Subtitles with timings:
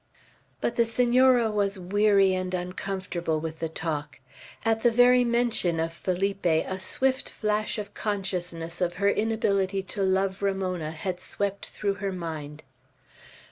[0.61, 4.19] But the Senora was weary and uncomfortable with the talk.
[4.65, 10.01] At the very mention of Felipe, a swift flash of consciousness of her inability to
[10.01, 12.63] love Ramona had swept through her mind.